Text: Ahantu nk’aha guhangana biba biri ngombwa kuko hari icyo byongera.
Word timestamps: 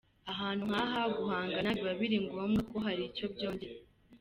Ahantu 0.31 0.63
nk’aha 0.69 1.01
guhangana 1.17 1.67
biba 1.77 1.93
biri 1.99 2.17
ngombwa 2.25 2.59
kuko 2.65 2.77
hari 2.85 3.01
icyo 3.09 3.25
byongera. 3.33 3.75